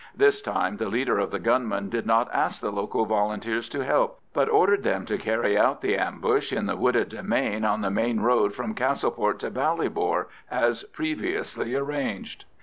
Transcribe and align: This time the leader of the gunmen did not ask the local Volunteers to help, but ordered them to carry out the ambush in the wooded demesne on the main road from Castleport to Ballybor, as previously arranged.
This 0.15 0.41
time 0.41 0.77
the 0.77 0.87
leader 0.89 1.19
of 1.19 1.29
the 1.29 1.37
gunmen 1.37 1.87
did 1.89 2.07
not 2.07 2.27
ask 2.33 2.59
the 2.59 2.71
local 2.71 3.05
Volunteers 3.05 3.69
to 3.69 3.85
help, 3.85 4.19
but 4.33 4.49
ordered 4.49 4.81
them 4.81 5.05
to 5.05 5.15
carry 5.15 5.55
out 5.55 5.81
the 5.81 5.95
ambush 5.95 6.51
in 6.51 6.65
the 6.65 6.75
wooded 6.75 7.09
demesne 7.09 7.63
on 7.63 7.81
the 7.81 7.91
main 7.91 8.19
road 8.19 8.55
from 8.55 8.73
Castleport 8.73 9.37
to 9.41 9.51
Ballybor, 9.51 10.25
as 10.49 10.85
previously 10.85 11.75
arranged. 11.75 12.45